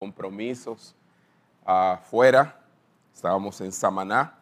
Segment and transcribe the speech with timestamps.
[0.00, 0.96] compromisos
[1.62, 2.58] afuera.
[3.14, 4.34] Estábamos en Samaná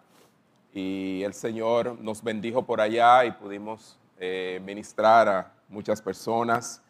[0.73, 6.81] y el Señor nos bendijo por allá y pudimos eh, ministrar a muchas personas.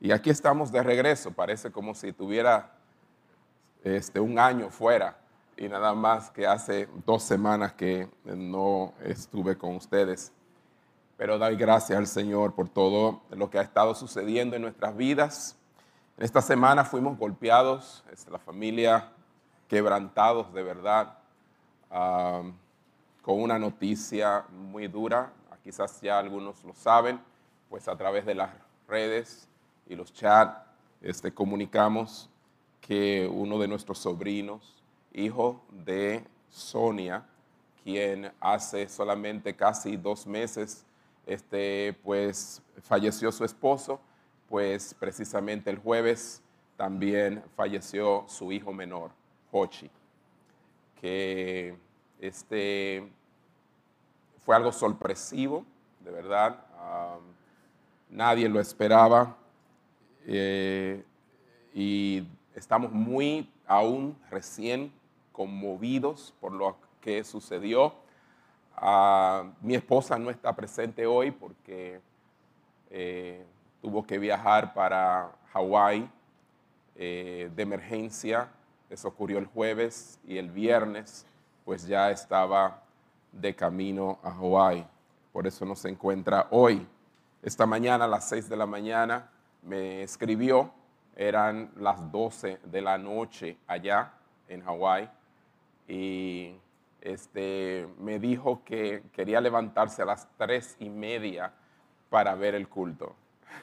[0.00, 1.30] Y aquí estamos de regreso.
[1.30, 2.72] Parece como si tuviera
[3.84, 5.18] este, un año fuera
[5.58, 10.32] y nada más que hace dos semanas que no estuve con ustedes.
[11.18, 15.59] Pero doy gracias al Señor por todo lo que ha estado sucediendo en nuestras vidas
[16.20, 19.10] esta semana fuimos golpeados, la familia
[19.68, 21.16] quebrantados de verdad,
[21.88, 25.32] con una noticia muy dura.
[25.64, 27.20] Quizás ya algunos lo saben,
[27.70, 28.50] pues a través de las
[28.86, 29.48] redes
[29.88, 30.60] y los chats
[31.00, 32.28] este, comunicamos
[32.82, 34.82] que uno de nuestros sobrinos,
[35.14, 37.24] hijo de Sonia,
[37.82, 40.84] quien hace solamente casi dos meses,
[41.26, 44.00] este, pues falleció su esposo,
[44.50, 46.42] pues precisamente el jueves
[46.76, 49.12] también falleció su hijo menor,
[49.52, 49.88] Hochi,
[51.00, 51.78] que
[52.18, 53.08] este,
[54.44, 55.64] fue algo sorpresivo,
[56.00, 56.64] de verdad,
[58.08, 59.36] nadie lo esperaba
[60.26, 61.04] eh,
[61.72, 64.92] y estamos muy aún recién
[65.30, 67.94] conmovidos por lo que sucedió.
[68.74, 72.00] Ah, mi esposa no está presente hoy porque
[72.90, 73.46] eh,
[73.80, 76.10] tuvo que viajar para Hawái
[76.96, 78.48] eh, de emergencia.
[78.88, 81.26] Eso ocurrió el jueves y el viernes,
[81.64, 82.82] pues ya estaba
[83.32, 84.86] de camino a Hawái.
[85.32, 86.86] Por eso no se encuentra hoy.
[87.42, 89.30] Esta mañana a las 6 de la mañana
[89.62, 90.72] me escribió,
[91.16, 94.12] eran las 12 de la noche allá
[94.48, 95.08] en Hawái,
[95.88, 96.54] y
[97.00, 101.52] este, me dijo que quería levantarse a las 3 y media
[102.10, 103.14] para ver el culto.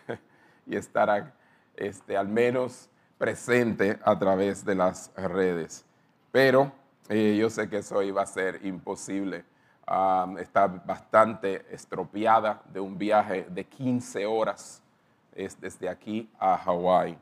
[0.65, 1.33] y estar
[1.75, 5.85] este, al menos presente a través de las redes.
[6.31, 6.71] Pero
[7.09, 9.45] eh, yo sé que eso iba a ser imposible.
[10.39, 14.83] está bastante estropeada de un viaje de 15 horas
[15.33, 17.17] desde aquí a Hawái.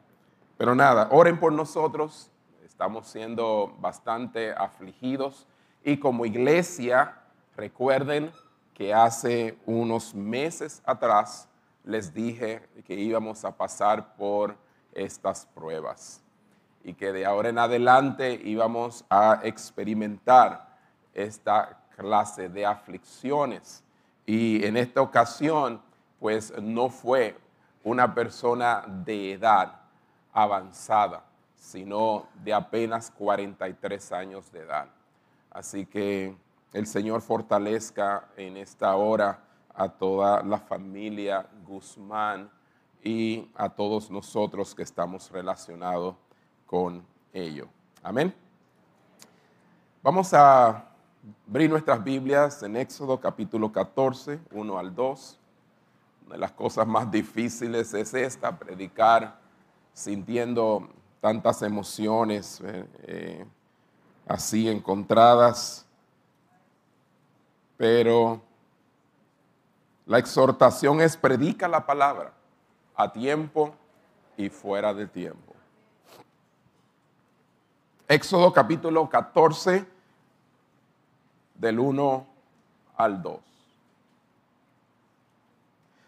[0.57, 2.31] Pero nada, oren por nosotros.
[2.65, 5.47] Estamos siendo bastante afligidos
[5.83, 7.13] y como iglesia,
[7.55, 8.31] recuerden
[8.73, 11.47] que hace unos meses atrás
[11.85, 14.55] les dije que íbamos a pasar por
[14.93, 16.21] estas pruebas
[16.83, 20.67] y que de ahora en adelante íbamos a experimentar
[21.13, 23.83] esta clase de aflicciones.
[24.25, 25.81] Y en esta ocasión,
[26.19, 27.37] pues no fue
[27.83, 29.79] una persona de edad
[30.33, 31.23] avanzada,
[31.55, 34.87] sino de apenas 43 años de edad.
[35.51, 36.35] Así que
[36.73, 39.39] el Señor fortalezca en esta hora
[39.75, 42.49] a toda la familia Guzmán
[43.03, 46.15] y a todos nosotros que estamos relacionados
[46.65, 47.67] con ello.
[48.01, 48.33] Amén.
[50.01, 50.85] Vamos a
[51.47, 55.39] abrir nuestras Biblias en Éxodo capítulo 14, 1 al 2.
[56.25, 59.39] Una de las cosas más difíciles es esta, predicar
[59.93, 60.87] sintiendo
[61.21, 63.45] tantas emociones eh, eh,
[64.27, 65.85] así encontradas,
[67.77, 68.44] pero
[70.05, 72.31] la exhortación es predica la palabra
[72.95, 73.73] a tiempo
[74.37, 75.53] y fuera de tiempo.
[78.07, 79.85] Éxodo capítulo 14
[81.55, 82.27] del 1
[82.97, 83.39] al 2.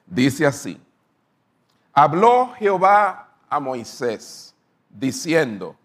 [0.06, 0.80] Dice así,
[1.91, 4.53] habló Jehová a Moisés
[4.90, 5.75] diciendo,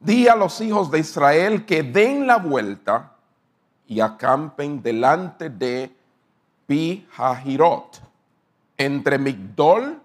[0.00, 3.12] di a los hijos de Israel que den la vuelta
[3.86, 5.94] y acampen delante de
[6.72, 7.06] Pi
[8.78, 10.00] entre Migdol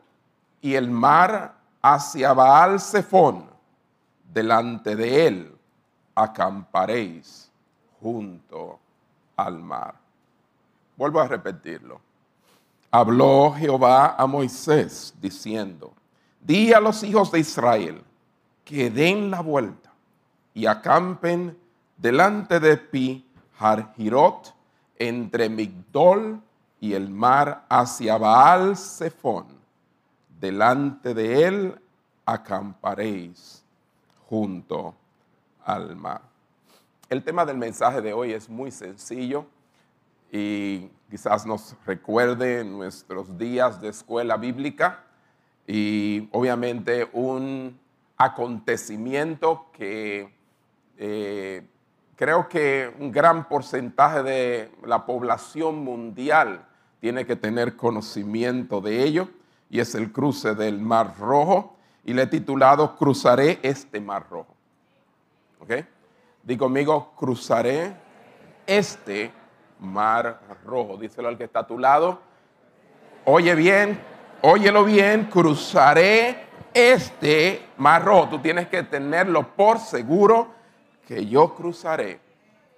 [0.62, 3.50] y el mar hacia Baal Zephon,
[4.34, 5.56] delante de él
[6.14, 7.50] acamparéis
[8.02, 8.80] junto
[9.38, 9.96] al mar.
[10.98, 12.02] Vuelvo a repetirlo.
[12.92, 15.94] Habló Jehová a Moisés diciendo,
[16.42, 18.04] di a los hijos de Israel
[18.66, 19.94] que den la vuelta
[20.54, 21.58] y acampen
[21.96, 23.26] delante de Pi
[23.58, 24.54] Hahirot,
[25.00, 26.42] entre Migdol
[26.80, 29.48] y el mar hacia Baal Zephon.
[30.40, 31.82] Delante de él
[32.26, 33.64] acamparéis
[34.28, 34.96] junto
[35.64, 36.22] al mar.
[37.10, 39.46] El tema del mensaje de hoy es muy sencillo
[40.32, 45.06] y quizás nos recuerde nuestros días de escuela bíblica
[45.66, 47.80] y obviamente un
[48.18, 50.34] acontecimiento que
[50.98, 51.66] eh,
[52.18, 56.66] creo que un gran porcentaje de la población mundial
[57.00, 59.30] tiene que tener conocimiento de ello,
[59.70, 64.56] y es el cruce del Mar Rojo, y le he titulado Cruzaré este Mar Rojo.
[65.60, 65.74] ¿Ok?
[66.44, 67.94] Di conmigo, cruzaré
[68.66, 69.32] este
[69.80, 70.98] mar rojo.
[70.98, 72.22] Díselo al que está a tu lado.
[73.26, 74.00] Oye bien,
[74.42, 78.30] óyelo bien, cruzaré este mar rojo.
[78.30, 80.57] Tú tienes que tenerlo por seguro
[81.08, 82.20] que yo cruzaré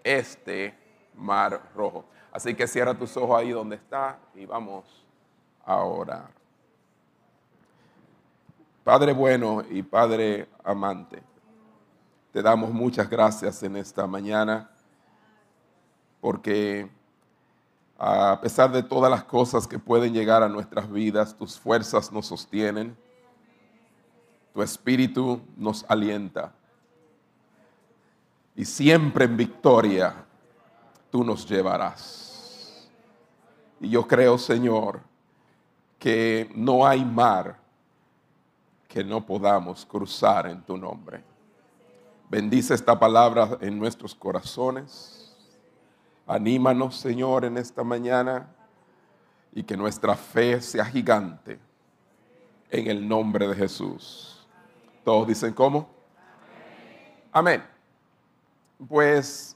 [0.04, 0.78] este
[1.16, 2.06] mar rojo.
[2.32, 4.86] Así que cierra tus ojos ahí donde está y vamos
[5.66, 6.30] a orar.
[8.84, 11.24] Padre bueno y Padre amante,
[12.32, 14.70] te damos muchas gracias en esta mañana
[16.22, 16.88] porque
[17.98, 22.28] a pesar de todas las cosas que pueden llegar a nuestras vidas, tus fuerzas nos
[22.28, 22.96] sostienen,
[24.54, 26.54] tu espíritu nos alienta
[28.60, 30.14] y siempre en victoria
[31.10, 32.90] tú nos llevarás.
[33.80, 35.00] Y yo creo, Señor,
[35.98, 37.58] que no hay mar
[38.86, 41.24] que no podamos cruzar en tu nombre.
[42.30, 45.34] Bendice esta palabra en nuestros corazones.
[46.28, 48.54] Anímanos, Señor, en esta mañana
[49.54, 51.58] y que nuestra fe sea gigante
[52.70, 54.46] en el nombre de Jesús.
[55.06, 55.88] Todos dicen cómo.
[57.32, 57.79] Amén.
[58.88, 59.56] Pues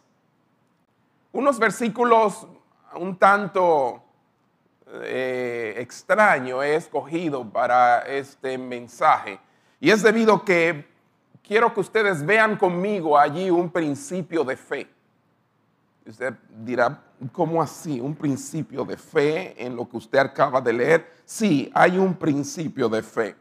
[1.32, 2.48] unos versículos
[2.96, 4.04] un tanto
[5.02, 9.40] eh, extraño he escogido para este mensaje.
[9.80, 10.88] Y es debido que
[11.42, 14.90] quiero que ustedes vean conmigo allí un principio de fe.
[16.06, 16.34] Usted
[16.64, 18.00] dirá, ¿cómo así?
[18.00, 21.14] ¿Un principio de fe en lo que usted acaba de leer?
[21.26, 23.36] Sí, hay un principio de fe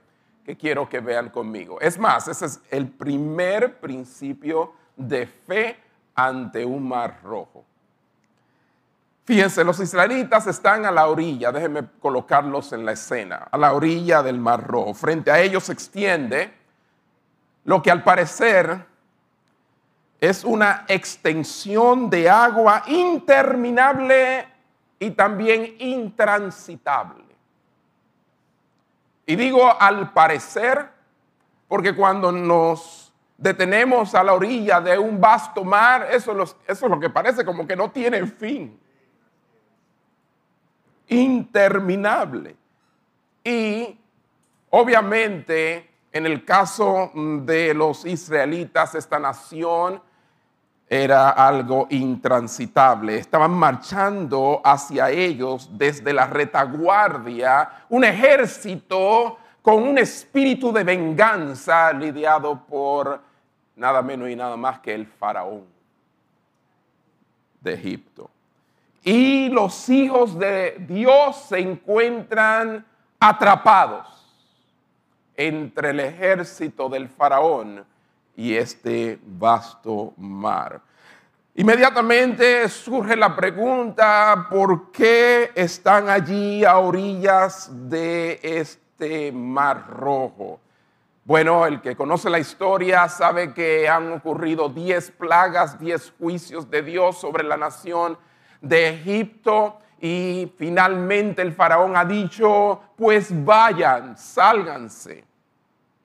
[0.45, 1.81] que quiero que vean conmigo.
[1.81, 4.75] Es más, ese es el primer principio
[5.09, 5.77] de fe
[6.15, 7.65] ante un mar rojo.
[9.25, 14.23] Fíjense, los israelitas están a la orilla, déjenme colocarlos en la escena, a la orilla
[14.23, 14.95] del Mar Rojo.
[14.95, 16.53] Frente a ellos se extiende
[17.65, 18.85] lo que al parecer
[20.21, 24.47] es una extensión de agua interminable
[24.99, 27.25] y también intransitable.
[29.27, 30.91] Y digo al parecer,
[31.69, 33.02] porque cuando nos
[33.43, 37.67] detenemos a la orilla de un vasto mar, eso, eso es lo que parece como
[37.67, 38.79] que no tiene fin
[41.09, 42.57] interminable.
[43.45, 43.99] Y
[44.71, 50.01] obviamente en el caso de los israelitas, esta nación
[50.87, 53.17] era algo intransitable.
[53.17, 62.63] Estaban marchando hacia ellos desde la retaguardia un ejército con un espíritu de venganza lidiado
[62.67, 63.32] por
[63.77, 65.65] nada menos y nada más que el faraón
[67.61, 68.31] de Egipto.
[69.05, 72.85] Y los hijos de Dios se encuentran
[73.19, 74.07] atrapados
[75.37, 77.85] entre el ejército del faraón
[78.37, 80.81] y este vasto mar.
[81.55, 90.61] Inmediatamente surge la pregunta, ¿por qué están allí a orillas de este mar rojo?
[91.25, 96.83] Bueno, el que conoce la historia sabe que han ocurrido diez plagas, diez juicios de
[96.83, 98.19] Dios sobre la nación
[98.61, 105.25] de Egipto y finalmente el faraón ha dicho, pues vayan, sálganse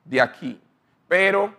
[0.06, 0.62] de aquí.
[1.08, 1.52] Pero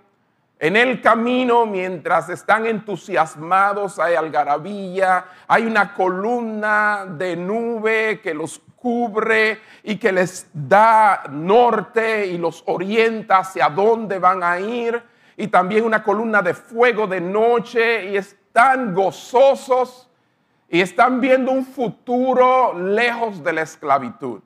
[0.60, 8.62] en el camino, mientras están entusiasmados, hay algarabía, hay una columna de nube que los
[8.80, 15.02] cubre y que les da norte y los orienta hacia dónde van a ir.
[15.36, 20.08] Y también una columna de fuego de noche y están gozosos
[20.68, 24.40] y están viendo un futuro lejos de la esclavitud.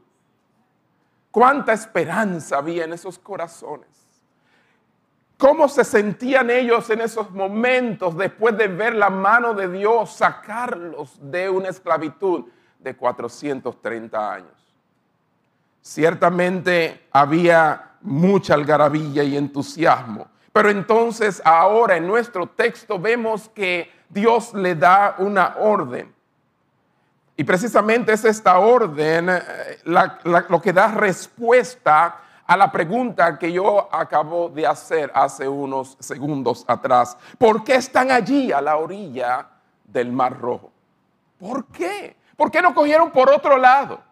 [1.30, 3.88] Cuánta esperanza había en esos corazones.
[5.38, 11.18] ¿Cómo se sentían ellos en esos momentos después de ver la mano de Dios sacarlos
[11.20, 12.44] de una esclavitud
[12.82, 14.50] de 430 años?
[15.80, 24.54] Ciertamente había mucha algarabía y entusiasmo, pero entonces ahora en nuestro texto vemos que Dios
[24.54, 26.12] le da una orden.
[27.36, 29.40] Y precisamente es esta orden eh,
[29.84, 36.64] lo que da respuesta a la pregunta que yo acabo de hacer hace unos segundos
[36.68, 37.16] atrás.
[37.38, 39.48] ¿Por qué están allí a la orilla
[39.84, 40.70] del Mar Rojo?
[41.38, 42.16] ¿Por qué?
[42.42, 44.02] ¿Por qué no cogieron por otro lado?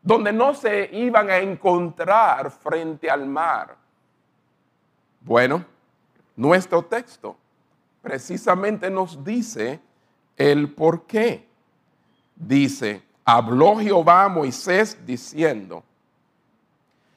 [0.00, 3.76] Donde no se iban a encontrar frente al mar.
[5.20, 5.64] Bueno,
[6.36, 7.36] nuestro texto
[8.00, 9.80] precisamente nos dice
[10.36, 11.44] el por qué.
[12.36, 15.82] Dice, habló Jehová a Moisés diciendo,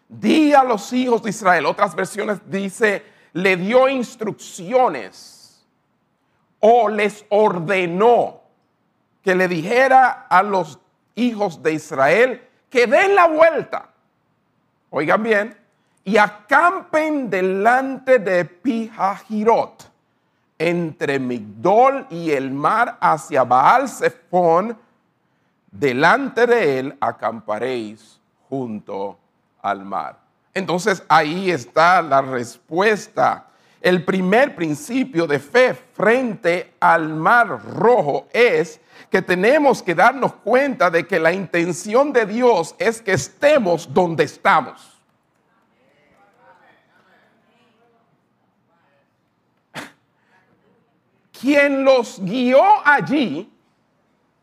[0.10, 5.64] di a los hijos de Israel, otras versiones dice, le dio instrucciones
[6.60, 8.43] o les ordenó
[9.24, 10.80] que le dijera a los
[11.16, 13.90] hijos de Israel que den la vuelta.
[14.90, 15.58] Oigan bien,
[16.04, 19.90] y acampen delante de Pijajirot,
[20.60, 24.78] entre Migdol y el mar hacia Baal Zephon,
[25.72, 29.18] delante de él acamparéis junto
[29.62, 30.20] al mar.
[30.54, 33.48] Entonces ahí está la respuesta.
[33.82, 38.80] El primer principio de fe frente al mar rojo es
[39.14, 44.24] que tenemos que darnos cuenta de que la intención de Dios es que estemos donde
[44.24, 45.00] estamos.
[51.32, 53.54] Quien los guió allí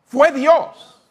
[0.05, 1.01] fue Dios.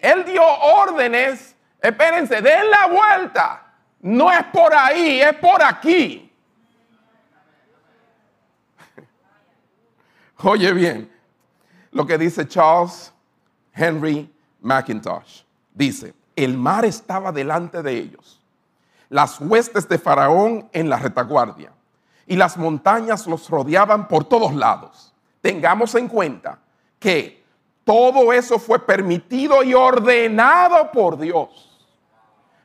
[0.00, 3.74] Él dio órdenes, espérense, den la vuelta.
[4.00, 6.32] No es por ahí, es por aquí.
[10.38, 11.15] Oye bien,
[11.96, 13.10] lo que dice Charles
[13.72, 15.44] Henry McIntosh.
[15.72, 18.38] Dice, el mar estaba delante de ellos,
[19.08, 21.72] las huestes de Faraón en la retaguardia,
[22.26, 25.14] y las montañas los rodeaban por todos lados.
[25.40, 26.58] Tengamos en cuenta
[26.98, 27.42] que
[27.82, 31.88] todo eso fue permitido y ordenado por Dios.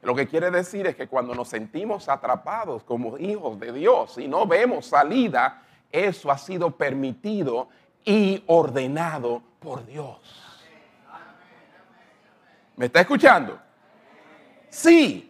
[0.01, 4.27] Lo que quiere decir es que cuando nos sentimos atrapados como hijos de Dios y
[4.27, 5.61] no vemos salida,
[5.91, 7.69] eso ha sido permitido
[8.05, 10.17] y ordenado por Dios.
[12.75, 13.59] ¿Me está escuchando?
[14.69, 15.27] Sí.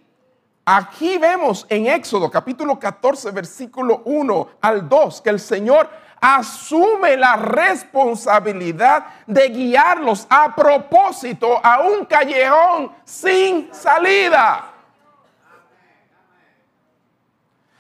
[0.64, 5.90] Aquí vemos en Éxodo capítulo 14 versículo 1 al 2 que el Señor
[6.22, 14.72] asume la responsabilidad de guiarlos a propósito a un callejón sin salida.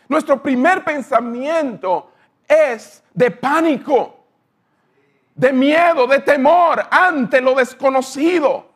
[0.09, 2.11] Nuestro primer pensamiento
[2.47, 4.20] es de pánico,
[5.41, 8.69] de miedo, de temor ante lo desconocido,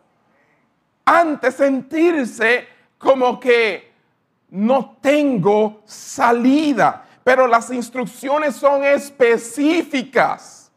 [1.05, 2.67] ante sentirse
[2.98, 3.93] como que
[4.50, 10.72] no tengo salida pero las instrucciones son específicas,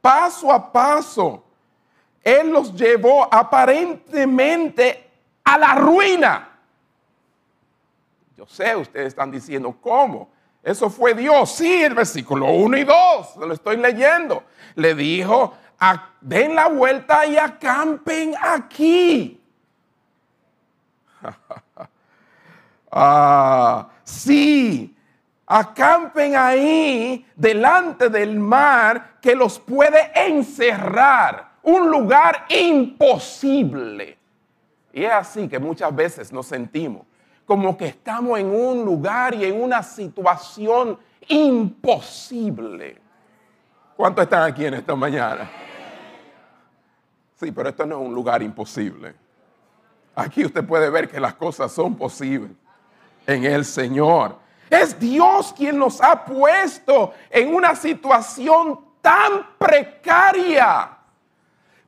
[0.00, 1.42] paso a paso.
[2.22, 5.10] Él los llevó aparentemente
[5.42, 6.60] a la ruina.
[8.36, 10.30] Yo sé, ustedes están diciendo, ¿cómo?
[10.62, 11.52] Eso fue Dios.
[11.52, 14.44] Sí, el versículo 1 y 2, lo estoy leyendo.
[14.74, 15.54] Le dijo,
[16.20, 19.40] den la vuelta y acampen aquí.
[22.92, 24.94] ah, sí,
[25.46, 34.18] acampen ahí delante del mar que los puede encerrar, un lugar imposible.
[34.92, 37.09] Y es así que muchas veces nos sentimos
[37.50, 42.96] como que estamos en un lugar y en una situación imposible.
[43.96, 45.50] ¿Cuántos están aquí en esta mañana?
[47.34, 49.16] Sí, pero esto no es un lugar imposible.
[50.14, 52.52] Aquí usted puede ver que las cosas son posibles
[53.26, 54.36] en el Señor.
[54.70, 60.98] Es Dios quien nos ha puesto en una situación tan precaria.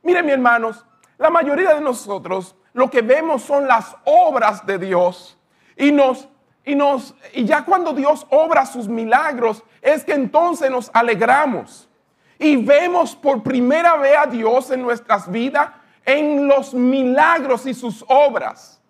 [0.01, 0.85] Miren, mis hermanos,
[1.17, 5.37] la mayoría de nosotros lo que vemos son las obras de Dios
[5.75, 6.27] y nos
[6.65, 11.89] y nos y ya cuando Dios obra sus milagros es que entonces nos alegramos
[12.39, 15.69] y vemos por primera vez a Dios en nuestras vidas
[16.05, 18.81] en los milagros y sus obras.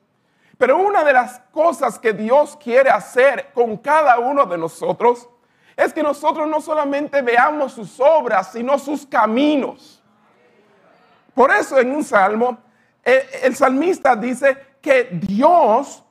[0.57, 5.27] Pero una de las cosas que Dios quiere hacer con cada uno de nosotros
[5.75, 10.01] es que nosotros no solamente veamos sus obras, sino sus caminos.
[11.33, 12.59] Por eso en un salmo,
[13.03, 16.02] el, el salmista dice que Dios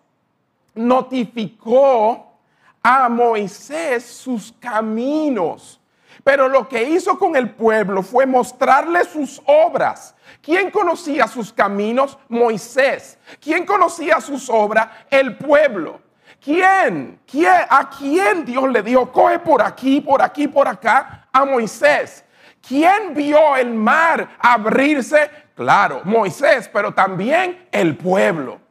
[0.75, 2.39] notificó
[2.83, 5.81] a Moisés sus caminos.
[6.25, 10.15] Pero lo que hizo con el pueblo fue mostrarle sus obras.
[10.41, 12.19] ¿Quién conocía sus caminos?
[12.29, 13.19] Moisés.
[13.41, 14.89] ¿Quién conocía sus obras?
[15.11, 16.01] El pueblo.
[16.41, 17.21] ¿Quién?
[17.27, 17.53] ¿Quién?
[17.69, 21.29] ¿A quién Dios le dijo, coge por aquí, por aquí, por acá?
[21.33, 22.25] A Moisés.
[22.67, 25.31] ¿Quién vio el mar abrirse?
[25.55, 28.62] Claro, Moisés, pero también el pueblo.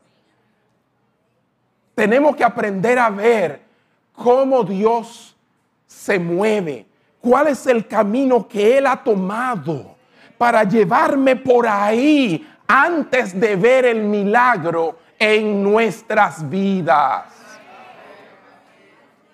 [2.01, 3.61] Tenemos que aprender a ver
[4.11, 5.37] cómo Dios
[5.85, 6.87] se mueve,
[7.19, 9.97] cuál es el camino que Él ha tomado
[10.35, 17.25] para llevarme por ahí antes de ver el milagro en nuestras vidas.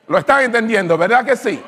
[0.06, 0.98] ¿Lo están entendiendo?
[0.98, 1.64] ¿Verdad que sí?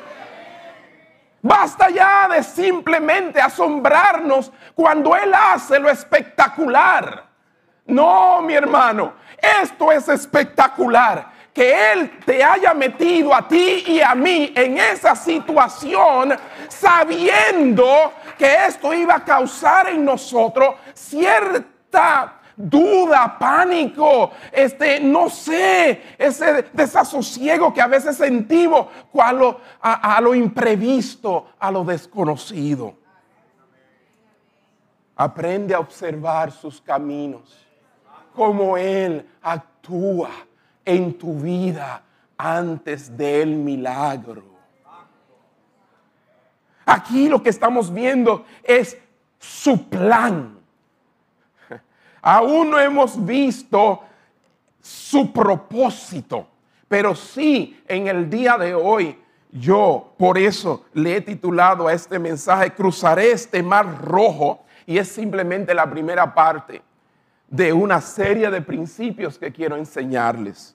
[1.40, 7.29] Basta ya de simplemente asombrarnos cuando Él hace lo espectacular.
[7.86, 9.14] No, mi hermano,
[9.62, 15.16] esto es espectacular que Él te haya metido a ti y a mí en esa
[15.16, 16.34] situación
[16.68, 26.66] sabiendo que esto iba a causar en nosotros cierta duda, pánico, este, no sé, ese
[26.72, 28.86] desasosiego que a veces sentimos
[29.18, 32.94] a, a lo imprevisto, a lo desconocido.
[35.16, 37.66] Aprende a observar sus caminos,
[38.34, 40.30] cómo Él actúa
[40.84, 42.02] en tu vida
[42.36, 44.44] antes del milagro.
[46.86, 48.98] Aquí lo que estamos viendo es
[49.38, 50.60] su plan
[52.22, 54.02] Aún no hemos visto
[54.80, 56.46] su propósito,
[56.88, 59.18] pero sí en el día de hoy
[59.50, 65.08] yo por eso le he titulado a este mensaje Cruzaré este mar rojo y es
[65.08, 66.82] simplemente la primera parte
[67.50, 70.74] de una serie de principios que quiero enseñarles.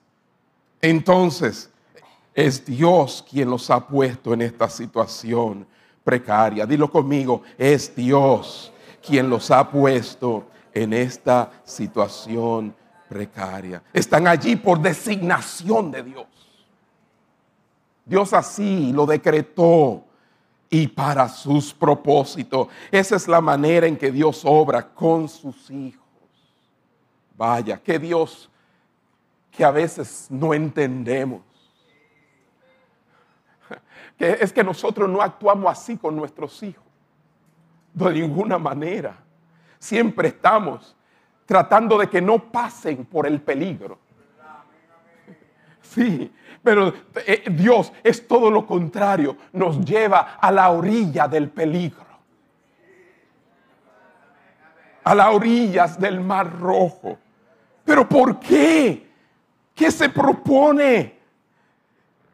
[0.80, 1.70] Entonces,
[2.34, 5.66] es Dios quien los ha puesto en esta situación
[6.04, 6.66] precaria.
[6.66, 8.70] Dilo conmigo, es Dios
[9.04, 12.74] quien los ha puesto en esta situación
[13.08, 13.82] precaria.
[13.92, 16.26] Están allí por designación de Dios.
[18.04, 20.04] Dios así lo decretó
[20.68, 22.68] y para sus propósitos.
[22.90, 26.05] Esa es la manera en que Dios obra con sus hijos.
[27.36, 28.50] Vaya, que Dios
[29.50, 31.42] que a veces no entendemos.
[34.18, 36.84] Que es que nosotros no actuamos así con nuestros hijos.
[37.92, 39.16] De ninguna manera
[39.78, 40.96] siempre estamos
[41.44, 43.98] tratando de que no pasen por el peligro.
[45.82, 46.92] Sí, pero
[47.26, 52.04] eh, Dios es todo lo contrario, nos lleva a la orilla del peligro.
[55.04, 57.18] A las orillas del mar rojo.
[57.86, 59.08] Pero ¿por qué?
[59.74, 61.16] ¿Qué se propone?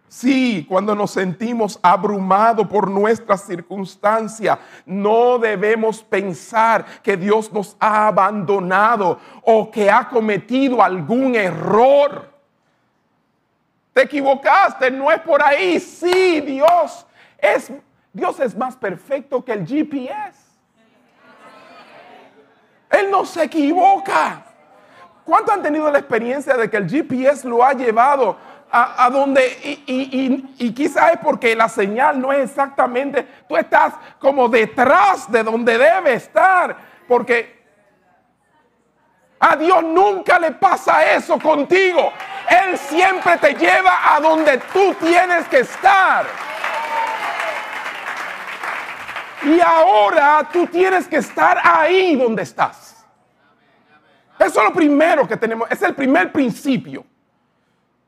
[0.09, 8.08] Sí, cuando nos sentimos abrumados por nuestras circunstancias, no debemos pensar que Dios nos ha
[8.08, 12.30] abandonado o que ha cometido algún error.
[13.93, 15.78] Te equivocaste, no es por ahí.
[15.78, 17.06] Sí, Dios
[17.38, 17.73] es
[18.12, 20.38] Dios es más perfecto que el GPS.
[22.91, 24.51] Él no se equivoca.
[25.25, 28.37] ¿Cuánto han tenido la experiencia de que el GPS lo ha llevado
[28.75, 29.47] a, donde,
[29.87, 35.43] y, y, quizás es porque la señal no es exactamente, tú estás como detrás de
[35.43, 36.75] donde debe estar,
[37.06, 37.63] porque
[39.39, 42.13] a Dios nunca le pasa eso contigo.
[42.49, 46.25] Él siempre te lleva a donde tú tienes que estar.
[49.43, 52.92] Y ahora tú tienes que estar ahí donde estás.
[54.45, 57.05] Eso es lo primero que tenemos, es el primer principio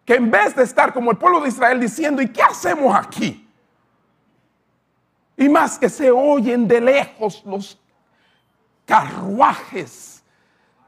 [0.05, 3.49] que en vez de estar como el pueblo de Israel diciendo, ¿y qué hacemos aquí?
[5.37, 7.81] Y más que se oyen de lejos los
[8.85, 10.23] carruajes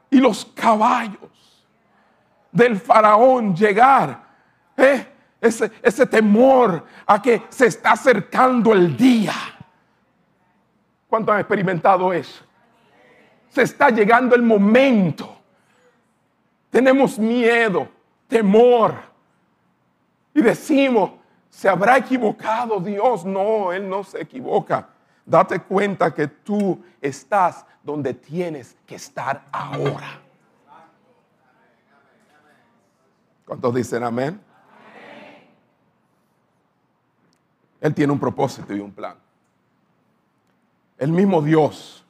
[0.09, 1.65] y los caballos
[2.51, 4.23] del faraón llegar.
[4.77, 5.07] ¿eh?
[5.41, 9.33] Ese, ese temor a que se está acercando el día.
[11.07, 12.43] ¿Cuánto han experimentado eso?
[13.49, 15.36] Se está llegando el momento.
[16.69, 17.87] Tenemos miedo,
[18.27, 18.95] temor
[20.33, 21.11] y decimos,
[21.49, 23.25] ¿se habrá equivocado Dios?
[23.25, 24.89] No, Él no se equivoca.
[25.25, 30.21] Date cuenta que tú estás donde tienes que estar ahora.
[33.45, 34.39] ¿Cuántos dicen amén?
[37.79, 39.15] Él tiene un propósito y un plan.
[40.97, 42.03] El mismo Dios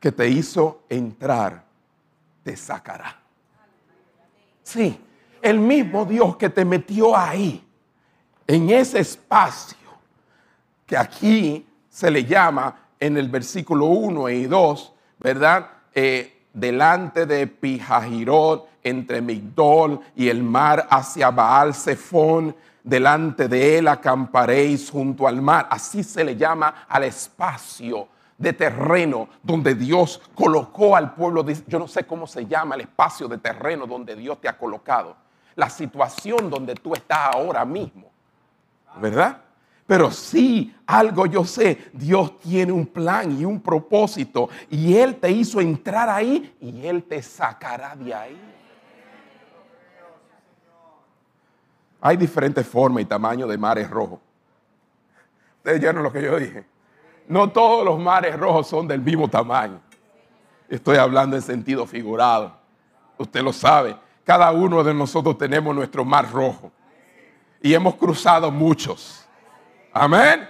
[0.00, 1.64] que te hizo entrar,
[2.42, 3.25] te sacará.
[4.66, 5.00] Sí,
[5.42, 7.64] el mismo Dios que te metió ahí,
[8.48, 9.78] en ese espacio,
[10.84, 15.70] que aquí se le llama en el versículo 1 y 2, ¿verdad?
[15.94, 23.86] Eh, delante de Pijajirot, entre Migdol y el mar hacia Baal Zephon, delante de él
[23.86, 25.68] acamparéis junto al mar.
[25.70, 31.44] Así se le llama al espacio de terreno donde Dios colocó al pueblo.
[31.66, 35.16] Yo no sé cómo se llama el espacio de terreno donde Dios te ha colocado
[35.56, 38.10] la situación donde tú estás ahora mismo.
[39.00, 39.42] ¿Verdad?
[39.86, 45.30] Pero sí, algo yo sé, Dios tiene un plan y un propósito y Él te
[45.30, 48.52] hizo entrar ahí y Él te sacará de ahí.
[52.00, 54.20] Hay diferentes formas y tamaños de mares rojos.
[55.58, 56.64] Ustedes oyeron lo que yo dije.
[57.28, 59.80] No todos los mares rojos son del mismo tamaño.
[60.68, 62.52] Estoy hablando en sentido figurado.
[63.18, 66.72] Usted lo sabe cada uno de nosotros tenemos nuestro mar rojo.
[67.62, 69.24] Y hemos cruzado muchos.
[69.92, 70.48] Amén.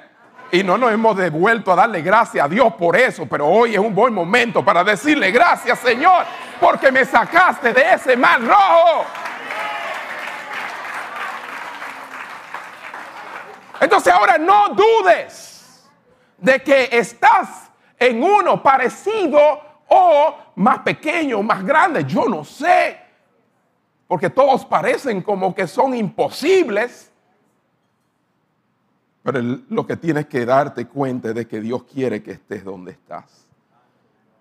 [0.51, 3.79] Y no nos hemos devuelto a darle gracias a Dios por eso, pero hoy es
[3.79, 6.25] un buen momento para decirle gracias Señor,
[6.59, 9.05] porque me sacaste de ese mar rojo.
[13.81, 15.56] Entonces ahora no dudes
[16.39, 19.39] de que estás en uno parecido
[19.89, 22.99] o más pequeño, más grande, yo no sé,
[24.07, 27.13] porque todos parecen como que son imposibles.
[29.23, 32.93] Pero lo que tienes que darte cuenta es de que Dios quiere que estés donde
[32.93, 33.47] estás.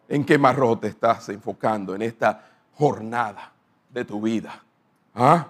[0.08, 3.52] ¿En qué marro te estás enfocando en esta jornada
[3.90, 4.64] de tu vida?
[5.16, 5.48] ¿Ah?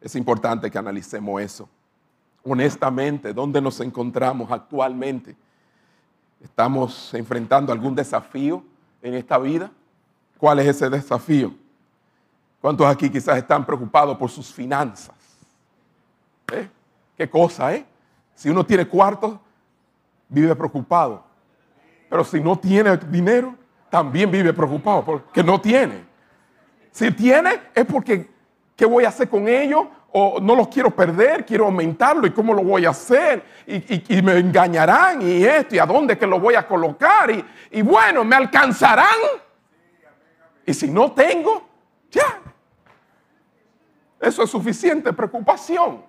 [0.00, 1.68] Es importante que analicemos eso.
[2.42, 5.36] Honestamente, ¿dónde nos encontramos actualmente?
[6.42, 8.64] ¿Estamos enfrentando algún desafío
[9.02, 9.70] en esta vida?
[10.38, 11.52] ¿Cuál es ese desafío?
[12.60, 15.14] ¿Cuántos aquí quizás están preocupados por sus finanzas?
[16.52, 16.68] ¿Eh?
[17.16, 17.84] ¿Qué cosa, eh?
[18.34, 19.38] Si uno tiene cuartos,
[20.28, 21.22] vive preocupado.
[22.08, 23.54] Pero si no tiene dinero,
[23.90, 26.04] también vive preocupado porque no tiene.
[26.90, 28.30] Si tiene, es porque,
[28.76, 29.86] ¿qué voy a hacer con ellos?
[30.12, 33.44] O no los quiero perder, quiero aumentarlo y cómo lo voy a hacer.
[33.66, 37.30] Y, me engañarán y esto y a dónde que lo voy a colocar.
[37.30, 39.06] Y, y bueno, me alcanzarán.
[40.66, 41.62] Y si no tengo,
[42.10, 42.40] ya.
[44.18, 46.04] Eso es suficiente preocupación.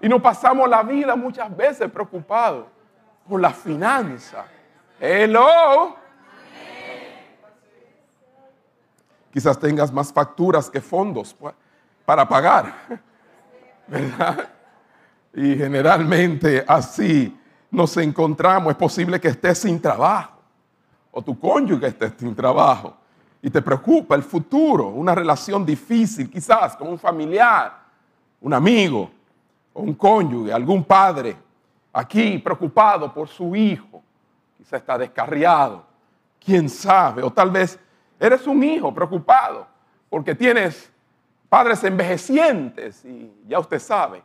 [0.00, 2.66] Y nos pasamos la vida muchas veces preocupados
[3.28, 4.44] por la finanza.
[5.00, 5.96] Hello.
[9.32, 11.34] Quizás tengas más facturas que fondos
[12.08, 12.72] para pagar.
[13.86, 14.48] ¿Verdad?
[15.34, 17.38] Y generalmente así
[17.70, 18.70] nos encontramos.
[18.70, 20.40] Es posible que estés sin trabajo
[21.10, 22.96] o tu cónyuge esté sin trabajo
[23.42, 27.78] y te preocupa el futuro, una relación difícil quizás con un familiar,
[28.40, 29.10] un amigo
[29.74, 31.36] un cónyuge, algún padre
[31.92, 34.02] aquí preocupado por su hijo,
[34.56, 35.84] quizá está descarriado,
[36.42, 37.78] quién sabe, o tal vez
[38.18, 39.66] eres un hijo preocupado
[40.08, 40.90] porque tienes
[41.48, 44.22] padres envejecientes y ya usted sabe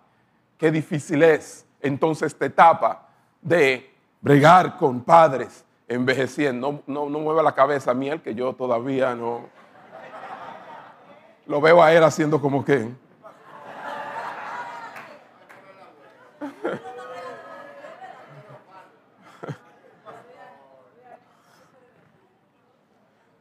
[0.57, 3.07] qué difícil es entonces esta etapa
[3.41, 6.81] de bregar con padres envejeciendo.
[6.87, 9.49] No, no, mueva la cabeza, miel, que yo todavía no.
[11.45, 12.89] Lo veo a él haciendo como que.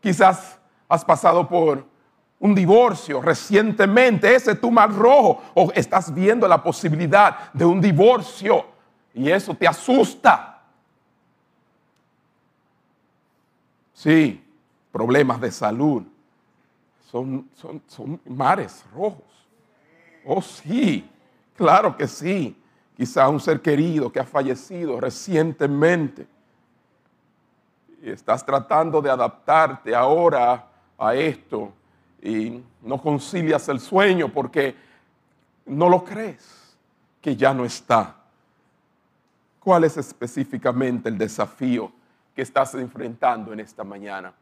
[0.00, 1.91] Quizás has pasado por
[2.42, 7.80] un divorcio recientemente, ese es tu mal rojo, o estás viendo la posibilidad de un
[7.80, 8.66] divorcio
[9.14, 10.60] y eso te asusta.
[13.94, 14.44] Sí,
[14.90, 16.02] problemas de salud.
[17.12, 19.22] Son, son, son mares rojos.
[20.24, 21.08] Oh, sí,
[21.56, 22.60] claro que sí.
[22.96, 26.26] Quizá un ser querido que ha fallecido recientemente
[28.02, 30.66] y estás tratando de adaptarte ahora
[30.98, 31.72] a esto
[32.22, 34.76] y no concilias el sueño porque
[35.66, 36.76] no lo crees
[37.20, 38.16] que ya no está.
[39.58, 41.92] ¿Cuál es específicamente el desafío
[42.34, 44.32] que estás enfrentando en esta mañana?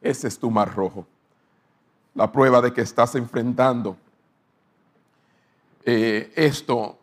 [0.00, 1.06] Ese es tu mar rojo.
[2.14, 3.96] La prueba de que estás enfrentando
[5.84, 6.98] eh, esto,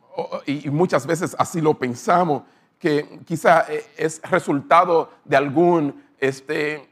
[0.46, 2.44] y muchas veces así lo pensamos,
[2.80, 6.88] que quizá eh, es resultado de algún, este,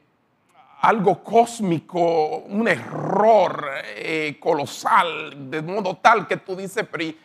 [0.83, 7.15] algo cósmico, un error eh, colosal, de modo tal que tú dices, pero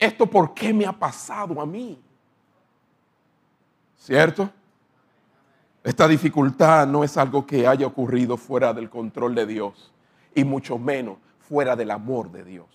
[0.00, 2.02] esto por qué me ha pasado a mí?
[3.96, 4.50] ¿Cierto?
[5.84, 9.92] Esta dificultad no es algo que haya ocurrido fuera del control de Dios
[10.34, 12.66] y mucho menos fuera del amor de Dios.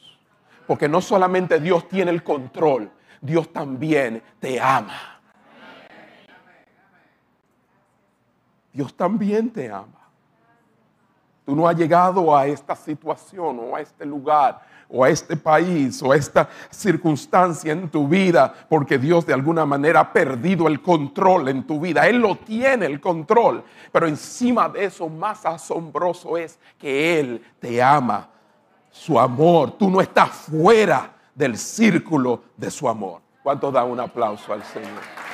[0.67, 2.89] Porque no solamente Dios tiene el control,
[3.19, 5.19] Dios también te ama.
[8.71, 9.96] Dios también te ama.
[11.47, 16.03] Tú no has llegado a esta situación o a este lugar o a este país
[16.03, 20.81] o a esta circunstancia en tu vida porque Dios de alguna manera ha perdido el
[20.81, 22.05] control en tu vida.
[22.05, 27.81] Él lo tiene el control, pero encima de eso más asombroso es que Él te
[27.81, 28.27] ama.
[28.91, 33.21] Su amor, tú no estás fuera del círculo de su amor.
[33.41, 35.26] ¿Cuánto da un aplauso al Señor?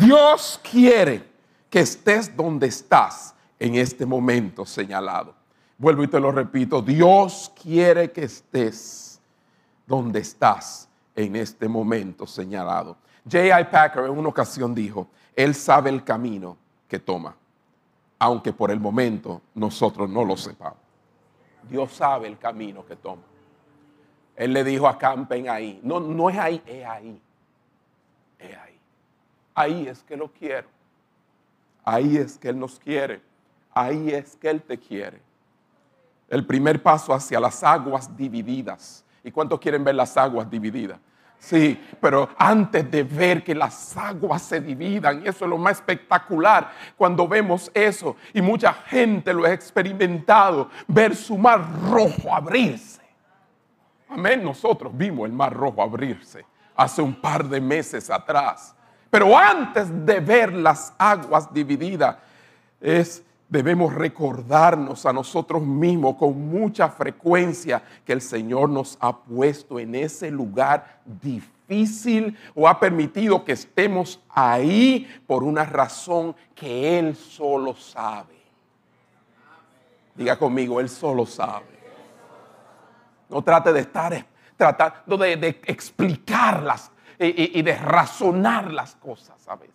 [0.00, 1.24] Dios quiere
[1.70, 5.34] que estés donde estás en este momento señalado.
[5.78, 9.20] Vuelvo y te lo repito, Dios quiere que estés
[9.86, 12.96] donde estás en este momento señalado.
[13.30, 13.64] J.I.
[13.70, 16.56] Packer en una ocasión dijo, Él sabe el camino
[16.88, 17.34] que toma,
[18.18, 20.78] aunque por el momento nosotros no lo sepamos.
[21.68, 23.22] Dios sabe el camino que toma.
[24.36, 25.80] Él le dijo acampen ahí.
[25.82, 27.20] No, no es ahí, es ahí.
[28.38, 28.78] Es ahí.
[29.54, 30.68] Ahí es que lo quiero.
[31.84, 33.22] Ahí es que Él nos quiere.
[33.72, 35.20] Ahí es que Él te quiere.
[36.28, 39.04] El primer paso hacia las aguas divididas.
[39.22, 40.98] ¿Y cuántos quieren ver las aguas divididas?
[41.38, 45.76] Sí, pero antes de ver que las aguas se dividan, y eso es lo más
[45.76, 53.02] espectacular cuando vemos eso, y mucha gente lo ha experimentado, ver su mar rojo abrirse.
[54.08, 58.74] Amén, nosotros vimos el mar rojo abrirse hace un par de meses atrás.
[59.14, 62.16] Pero antes de ver las aguas divididas,
[62.80, 69.78] es, debemos recordarnos a nosotros mismos con mucha frecuencia que el Señor nos ha puesto
[69.78, 77.14] en ese lugar difícil o ha permitido que estemos ahí por una razón que Él
[77.14, 78.34] solo sabe.
[80.16, 81.66] Diga conmigo, Él solo sabe.
[83.30, 89.70] No trate de estar tratando de, de explicarlas y, de razonar las cosas, ¿sabes?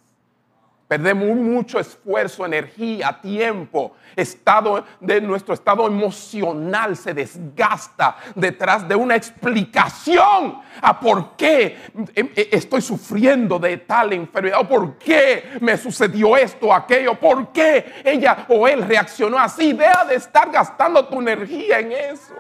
[0.90, 9.16] Perdemos mucho esfuerzo, energía, tiempo, estado de nuestro estado emocional se desgasta detrás de una
[9.16, 11.78] explicación a por qué
[12.16, 17.52] em, e, estoy sufriendo de tal enfermedad, o por qué me sucedió esto, aquello, por
[17.52, 19.74] qué ella o él reaccionó así.
[19.74, 22.34] Deja de estar gastando tu energía en eso.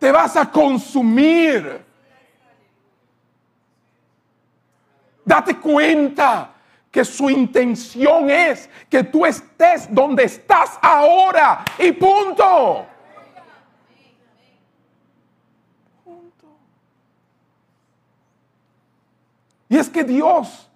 [0.00, 1.84] Te vas a consumir.
[5.24, 6.54] Date cuenta
[6.90, 12.86] que su intención es que tú estés donde estás ahora y punto.
[19.68, 20.68] Y es que Dios,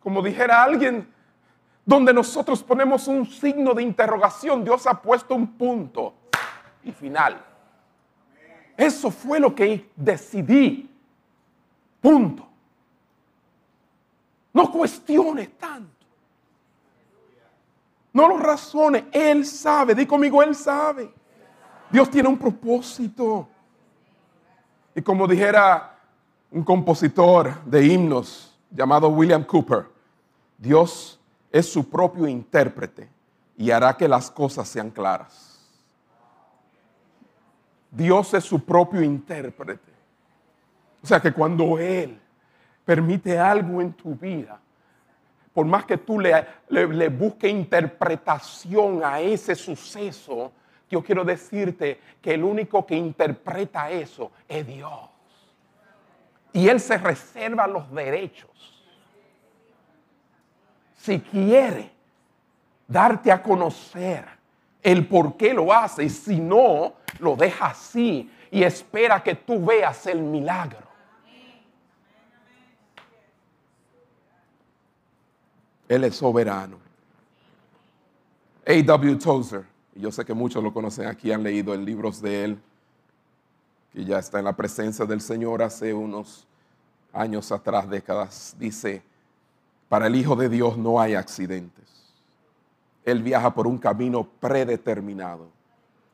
[0.00, 1.10] como dijera alguien,
[1.86, 6.12] donde nosotros ponemos un signo de interrogación, Dios ha puesto un punto
[6.82, 7.45] y final.
[8.76, 10.90] Eso fue lo que decidí.
[12.00, 12.46] Punto.
[14.52, 16.06] No cuestiones tanto.
[18.12, 19.04] No lo razones.
[19.12, 19.94] Él sabe.
[19.94, 21.12] Di conmigo, Él sabe.
[21.90, 23.48] Dios tiene un propósito.
[24.94, 25.98] Y como dijera
[26.50, 29.86] un compositor de himnos llamado William Cooper,
[30.56, 31.20] Dios
[31.52, 33.08] es su propio intérprete
[33.56, 35.45] y hará que las cosas sean claras.
[37.96, 39.90] Dios es su propio intérprete.
[41.02, 42.20] O sea que cuando Él
[42.84, 44.60] permite algo en tu vida,
[45.54, 50.52] por más que tú le, le, busques interpretación a ese suceso,
[50.90, 55.08] yo quiero decirte que el único que interpreta eso es Dios.
[56.52, 58.50] Y Él se reserva los derechos.
[60.98, 61.90] Si quiere
[62.86, 64.35] darte a conocer
[64.86, 70.06] el por qué lo hace si no, lo deja así y espera que tú veas
[70.06, 70.86] el milagro.
[75.88, 76.78] Él es soberano.
[78.64, 79.16] A.W.
[79.16, 79.64] Tozer,
[79.96, 82.58] yo sé que muchos lo conocen aquí, han leído el libros de él,
[83.92, 86.46] que ya está en la presencia del Señor hace unos
[87.12, 89.02] años atrás, décadas, dice,
[89.88, 92.05] para el Hijo de Dios no hay accidentes.
[93.06, 95.46] Él viaja por un camino predeterminado.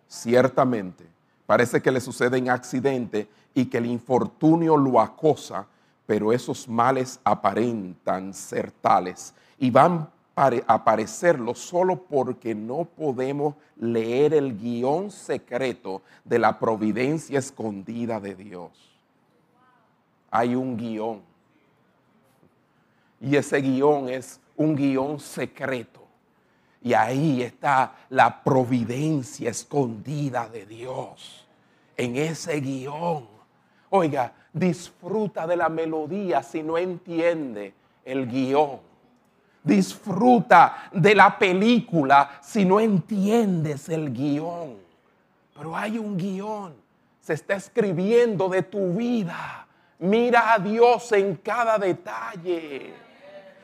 [0.06, 1.06] Ciertamente,
[1.46, 5.66] parece que le sucede en accidente y que el infortunio lo acosa,
[6.04, 14.34] pero esos males aparentan ser tales y van a aparecerlo solo porque no podemos leer
[14.34, 18.70] el guion secreto de la providencia escondida de Dios.
[20.30, 21.22] Hay un guion.
[23.18, 26.01] Y ese guion es un guion secreto
[26.82, 31.46] y ahí está la providencia escondida de Dios
[31.96, 33.28] en ese guion.
[33.90, 38.80] Oiga, disfruta de la melodía si no entiende el guion.
[39.62, 44.76] Disfruta de la película si no entiendes el guion.
[45.54, 46.74] Pero hay un guion.
[47.20, 49.68] Se está escribiendo de tu vida.
[50.00, 52.92] Mira a Dios en cada detalle.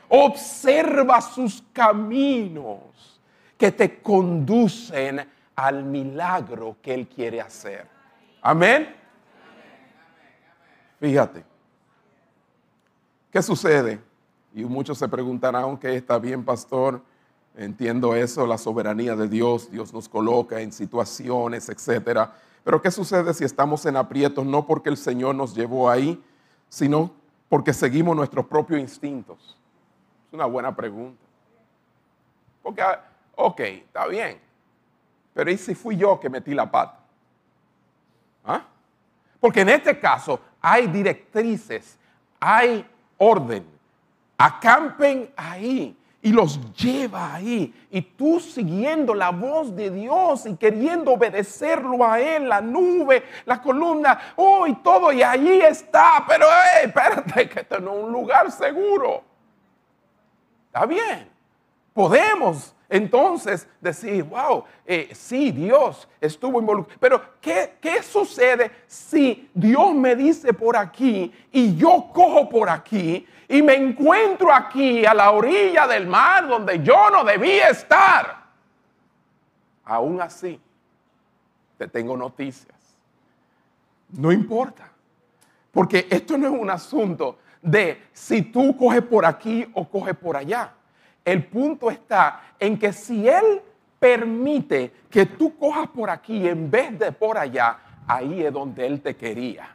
[0.09, 3.21] Observa sus caminos
[3.57, 7.87] que te conducen al milagro que Él quiere hacer.
[8.41, 8.95] Amén.
[10.99, 11.43] Fíjate.
[13.31, 14.01] ¿Qué sucede?
[14.55, 17.01] Y muchos se preguntarán, que está bien, pastor,
[17.55, 22.33] entiendo eso, la soberanía de Dios, Dios nos coloca en situaciones, etcétera.
[22.63, 24.45] Pero ¿qué sucede si estamos en aprietos?
[24.45, 26.21] No porque el Señor nos llevó ahí,
[26.69, 27.11] sino
[27.47, 29.57] porque seguimos nuestros propios instintos?
[30.29, 31.19] Es una buena pregunta.
[32.61, 33.03] Porque, ah,
[33.35, 34.39] ok, está bien.
[35.33, 36.99] Pero ¿y si fui yo que metí la pata?
[38.45, 38.63] ¿Ah?
[39.39, 41.97] Porque en este caso hay directrices,
[42.39, 42.87] hay
[43.17, 43.65] orden.
[44.37, 47.73] Acampen ahí y los lleva ahí.
[47.89, 53.59] Y tú siguiendo la voz de Dios y queriendo obedecerlo a Él, la nube, la
[53.59, 56.23] columna, oh, todo, y ahí está.
[56.27, 59.23] Pero, hey, espérate, que esto no es un lugar seguro.
[60.69, 61.27] Está bien.
[61.93, 66.99] Podemos entonces decir, wow, eh, sí, Dios estuvo involucrado.
[66.99, 73.27] Pero ¿qué, ¿qué sucede si Dios me dice por aquí y yo cojo por aquí
[73.47, 78.43] y me encuentro aquí a la orilla del mar donde yo no debía estar?
[79.85, 80.59] Aún así,
[81.77, 82.77] te tengo noticias.
[84.09, 84.91] No importa,
[85.71, 90.37] porque esto no es un asunto de si tú coges por aquí o coges por
[90.37, 90.71] allá.
[91.25, 93.61] El punto está en que si Él
[93.99, 99.01] permite que tú cojas por aquí en vez de por allá, ahí es donde Él
[99.01, 99.69] te quería.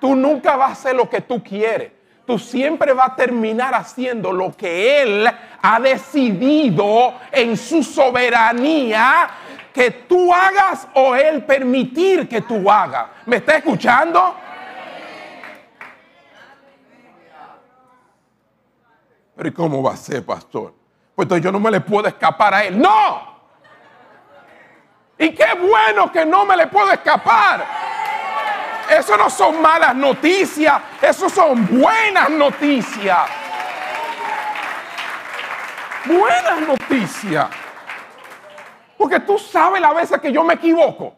[0.00, 1.92] Tú nunca vas a hacer lo que tú quieres.
[2.26, 5.28] Tú siempre vas a terminar haciendo lo que Él
[5.62, 9.30] ha decidido en su soberanía
[9.72, 13.06] que tú hagas o Él permitir que tú hagas.
[13.26, 14.34] ¿Me está escuchando?
[19.36, 20.74] Pero ¿y cómo va a ser, pastor?
[21.14, 22.80] Pues entonces yo no me le puedo escapar a él.
[22.80, 23.36] ¡No!
[25.18, 27.64] Y qué bueno que no me le puedo escapar.
[28.90, 33.18] Eso no son malas noticias, eso son buenas noticias.
[36.06, 37.48] Buenas noticias.
[38.96, 41.14] Porque tú sabes la veces que yo me equivoco.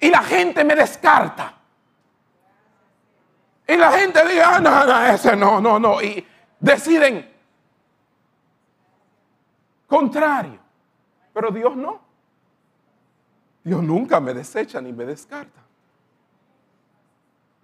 [0.00, 1.57] Y la gente me descarta.
[3.68, 6.02] Y la gente dice, ah, no, no, ese no, no, no.
[6.02, 6.26] Y
[6.58, 7.30] deciden
[9.86, 10.58] contrario.
[11.34, 12.00] Pero Dios no.
[13.64, 15.60] Dios nunca me desecha ni me descarta.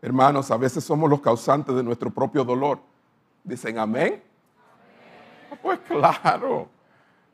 [0.03, 2.81] Hermanos, a veces somos los causantes de nuestro propio dolor.
[3.43, 4.23] Dicen amén.
[5.51, 6.69] Ah, pues claro,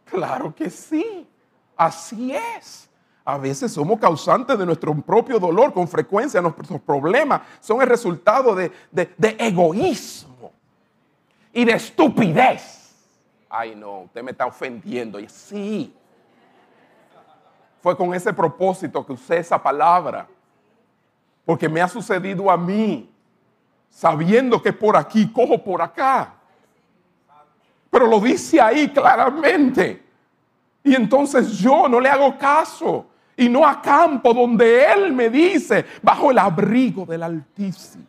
[0.04, 1.26] claro que sí.
[1.76, 2.89] Así es.
[3.30, 5.72] A veces somos causantes de nuestro propio dolor.
[5.72, 8.72] Con frecuencia nuestros problemas son el resultado de,
[9.38, 10.50] egoísmo
[11.52, 12.92] y de estupidez.
[13.48, 15.20] Ay, no, usted me está ofendiendo.
[15.20, 15.94] Y sí,
[17.80, 20.26] fue con ese propósito que usé esa palabra.
[21.44, 23.08] Porque me ha sucedido a mí,
[23.88, 26.34] sabiendo que por aquí cojo por acá.
[27.90, 30.04] Pero lo dice ahí claramente.
[30.82, 33.06] Y entonces yo no le hago caso
[33.40, 38.04] y no a campo donde Él me dice, bajo el abrigo del Altísimo.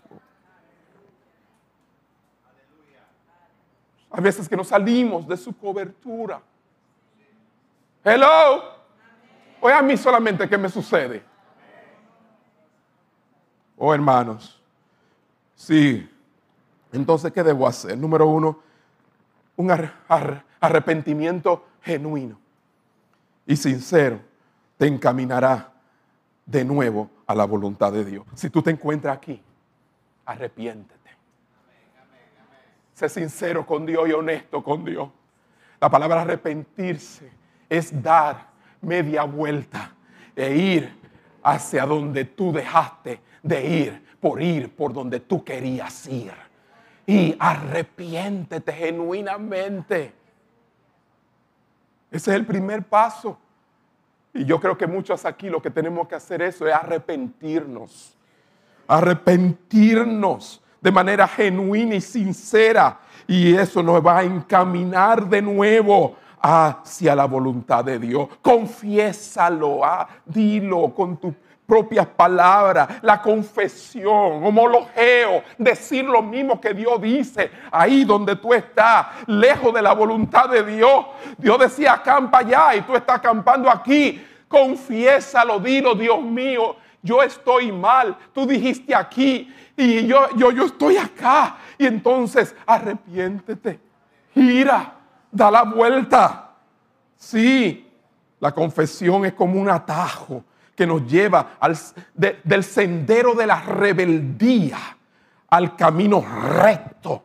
[4.12, 6.42] A veces que nos salimos de su cobertura.
[8.04, 8.62] Hello.
[9.62, 11.24] Oye a mí solamente qué me sucede.
[13.78, 14.62] Oh hermanos.
[15.56, 16.10] Sí.
[16.92, 17.98] Entonces, ¿qué debo hacer?
[17.98, 18.60] Número uno,
[19.56, 19.72] un
[20.60, 22.38] arrepentimiento genuino
[23.46, 24.31] y sincero
[24.82, 25.72] te encaminará
[26.44, 28.26] de nuevo a la voluntad de Dios.
[28.34, 29.40] Si tú te encuentras aquí,
[30.26, 31.12] arrepiéntete.
[32.96, 35.08] Sé sincero con Dios y honesto con Dios.
[35.80, 37.32] La palabra arrepentirse
[37.70, 38.48] es dar
[38.82, 39.94] media vuelta
[40.36, 40.92] e ir
[41.44, 46.34] hacia donde tú dejaste de ir, por ir por donde tú querías ir.
[47.06, 50.12] Y arrepiéntete genuinamente.
[52.10, 53.38] Ese es el primer paso.
[54.34, 58.16] Y yo creo que muchos aquí lo que tenemos que hacer eso es arrepentirnos.
[58.88, 63.00] Arrepentirnos de manera genuina y sincera.
[63.28, 68.28] Y eso nos va a encaminar de nuevo hacia la voluntad de Dios.
[68.42, 71.34] Confiésalo, ah, dilo con tu
[71.72, 79.08] propias palabras, la confesión, homologeo, decir lo mismo que Dios dice, ahí donde tú estás,
[79.26, 81.06] lejos de la voluntad de Dios.
[81.38, 84.22] Dios decía, acampa allá y tú estás acampando aquí.
[84.50, 88.18] Confiésalo, dilo, Dios mío, yo estoy mal.
[88.34, 91.56] Tú dijiste aquí y yo, yo, yo estoy acá.
[91.78, 93.80] Y entonces arrepiéntete,
[94.34, 94.96] gira,
[95.32, 96.50] da la vuelta.
[97.16, 97.90] Sí,
[98.42, 100.44] la confesión es como un atajo
[100.76, 101.78] que nos lleva al,
[102.16, 104.78] del sendero de la rebeldía
[105.50, 107.24] al camino recto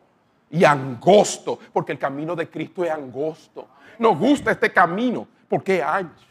[0.51, 3.67] y angosto, porque el camino de Cristo es angosto.
[3.99, 6.25] Nos gusta este camino porque es ancho.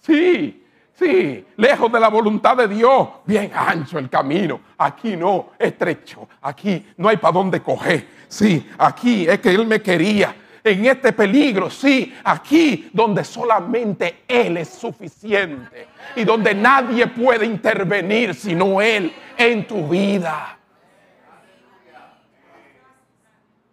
[0.00, 0.62] Sí,
[0.98, 4.60] Sí, lejos de la voluntad de Dios, bien ancho el camino.
[4.78, 6.26] Aquí no, estrecho.
[6.40, 8.08] Aquí no hay para dónde coger.
[8.28, 10.34] Sí, aquí es que Él me quería.
[10.66, 15.86] En este peligro, sí, aquí donde solamente Él es suficiente
[16.16, 20.58] y donde nadie puede intervenir sino Él en tu vida.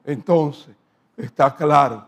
[0.06, 0.76] Entonces,
[1.18, 2.08] está claro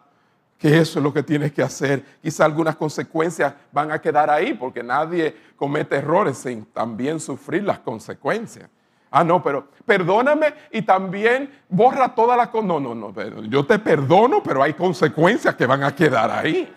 [0.60, 2.06] que eso es lo que tienes que hacer.
[2.22, 7.80] Quizá algunas consecuencias van a quedar ahí porque nadie comete errores sin también sufrir las
[7.80, 8.70] consecuencias.
[9.12, 12.49] Ah, no, pero perdóname y también borra toda la...
[12.53, 16.74] No, no, no, yo te perdono, pero hay consecuencias que van a quedar ahí.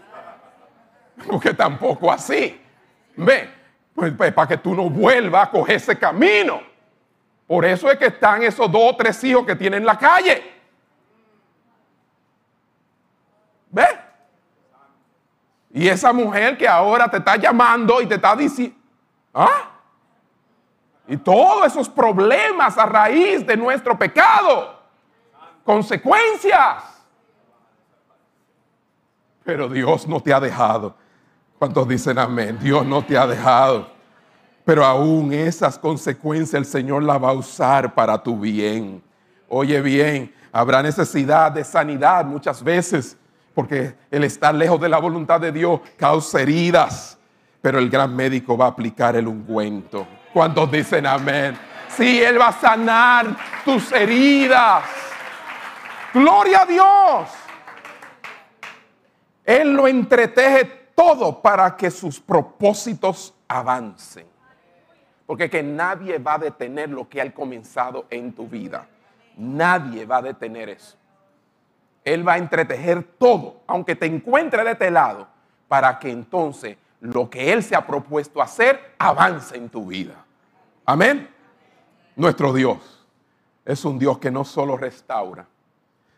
[1.26, 2.60] Porque tampoco así.
[3.16, 3.50] Ve,
[3.94, 6.60] pues, pues para que tú no vuelvas a coger ese camino.
[7.46, 10.52] Por eso es que están esos dos o tres hijos que tienen en la calle.
[13.70, 13.86] ¿Ve?
[15.72, 18.76] Y esa mujer que ahora te está llamando y te está diciendo,
[19.34, 19.77] ¿ah?
[21.08, 24.78] Y todos esos problemas a raíz de nuestro pecado,
[25.64, 26.84] consecuencias.
[29.42, 30.94] Pero Dios no te ha dejado.
[31.58, 32.58] ¿Cuántos dicen amén?
[32.60, 33.88] Dios no te ha dejado.
[34.64, 39.02] Pero aún esas consecuencias el Señor las va a usar para tu bien.
[39.48, 43.16] Oye bien, habrá necesidad de sanidad muchas veces
[43.54, 47.18] porque el estar lejos de la voluntad de Dios causa heridas,
[47.60, 50.06] pero el gran médico va a aplicar el ungüento.
[50.32, 51.58] ¿Cuántos dicen amén?
[51.88, 54.84] Sí, Él va a sanar tus heridas.
[56.12, 57.28] Gloria a Dios.
[59.44, 60.64] Él lo entreteje
[60.94, 64.26] todo para que sus propósitos avancen.
[65.26, 68.86] Porque que nadie va a detener lo que ha comenzado en tu vida.
[69.36, 70.96] Nadie va a detener eso.
[72.04, 75.28] Él va a entretejer todo, aunque te encuentre de este lado,
[75.68, 80.24] para que entonces lo que Él se ha propuesto hacer avance en tu vida.
[80.84, 81.28] Amén.
[82.16, 83.06] Nuestro Dios
[83.64, 85.46] es un Dios que no solo restaura,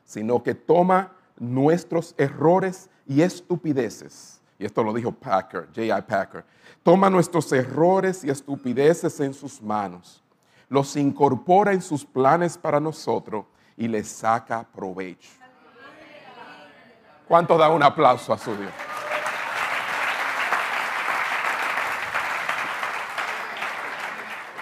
[0.05, 4.41] sino que toma nuestros errores y estupideces.
[4.59, 6.03] Y esto lo dijo Packer, J.I.
[6.03, 6.45] Packer.
[6.83, 10.23] Toma nuestros errores y estupideces en sus manos,
[10.69, 13.45] los incorpora en sus planes para nosotros
[13.77, 15.31] y les saca provecho.
[17.27, 18.73] ¿Cuánto da un aplauso a su Dios?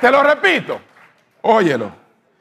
[0.00, 0.80] Te lo repito,
[1.42, 1.90] óyelo.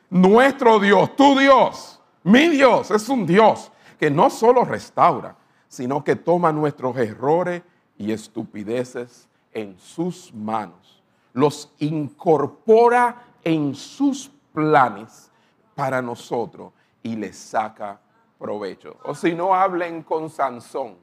[0.09, 5.35] Nuestro Dios, tu Dios, mi Dios, es un Dios que no solo restaura,
[5.67, 7.63] sino que toma nuestros errores
[7.97, 11.03] y estupideces en sus manos,
[11.33, 15.31] los incorpora en sus planes
[15.73, 17.99] para nosotros y les saca
[18.37, 18.97] provecho.
[19.03, 20.95] O si no, hablen con Sansón.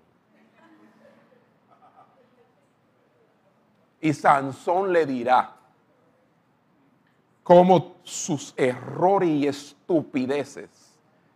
[4.01, 5.57] Y Sansón le dirá
[7.45, 10.69] cómo sus errores y estupideces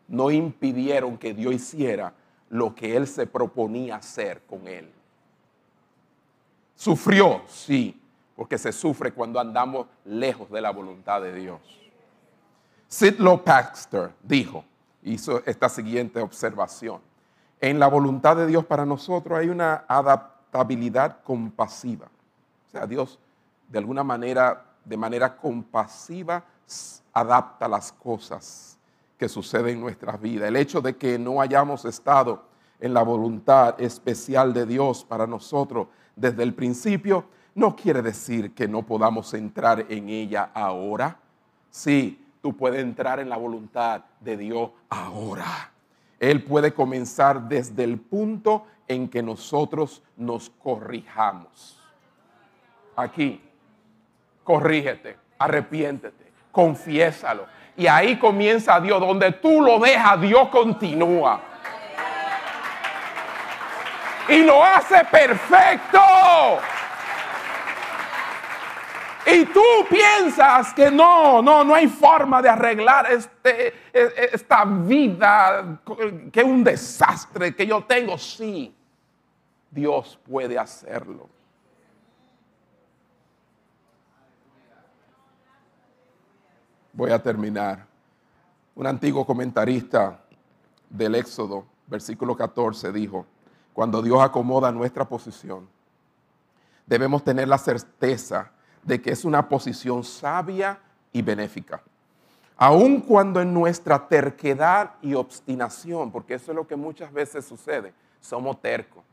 [0.08, 2.14] no impidieron que Dios hiciera
[2.48, 4.90] lo que él se proponía hacer con él.
[6.74, 8.00] Sufrió, sí,
[8.34, 11.60] porque se sufre cuando andamos lejos de la voluntad de Dios.
[12.88, 14.64] Sidlow Baxter dijo,
[15.02, 17.00] hizo esta siguiente observación.
[17.60, 22.06] En la voluntad de Dios para nosotros hay una adaptabilidad compasiva.
[22.68, 23.18] O sea, Dios
[23.68, 26.44] de alguna manera, de manera compasiva,
[27.12, 28.78] adapta las cosas
[29.18, 30.48] que suceden en nuestras vidas.
[30.48, 32.44] El hecho de que no hayamos estado
[32.80, 38.68] en la voluntad especial de Dios para nosotros desde el principio, no quiere decir que
[38.68, 41.18] no podamos entrar en ella ahora.
[41.70, 45.72] Sí, tú puedes entrar en la voluntad de Dios ahora.
[46.20, 51.78] Él puede comenzar desde el punto en que nosotros nos corrijamos.
[52.96, 53.40] Aquí,
[54.48, 57.46] corrígete, arrepiéntete, confiésalo.
[57.76, 61.38] Y ahí comienza Dios, donde tú lo dejas, Dios continúa.
[64.26, 66.00] Y lo hace perfecto.
[69.26, 74.64] Y tú piensas que no, no, no hay forma de arreglar este, e, e, esta
[74.64, 75.78] vida,
[76.32, 78.16] que es un desastre que yo tengo.
[78.16, 78.74] Sí,
[79.70, 81.28] Dios puede hacerlo.
[86.98, 87.86] Voy a terminar.
[88.74, 90.18] Un antiguo comentarista
[90.90, 93.24] del Éxodo, versículo 14, dijo,
[93.72, 95.68] cuando Dios acomoda nuestra posición,
[96.84, 98.50] debemos tener la certeza
[98.82, 100.80] de que es una posición sabia
[101.12, 101.80] y benéfica.
[102.56, 107.94] Aun cuando en nuestra terquedad y obstinación, porque eso es lo que muchas veces sucede,
[108.20, 109.04] somos tercos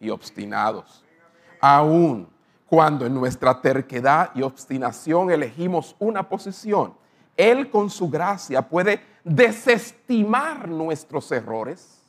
[0.00, 1.04] y obstinados.
[1.60, 2.28] Aún
[2.66, 7.00] cuando en nuestra terquedad y obstinación elegimos una posición,
[7.36, 12.02] Él con su gracia puede desestimar nuestros errores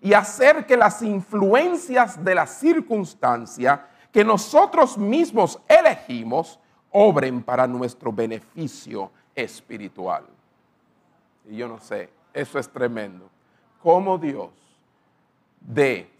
[0.00, 6.58] y hacer que las influencias de la circunstancia que nosotros mismos elegimos
[6.90, 10.24] obren para nuestro beneficio espiritual.
[11.48, 13.28] Y yo no sé, eso es tremendo.
[13.82, 14.50] Cómo Dios
[15.60, 16.10] de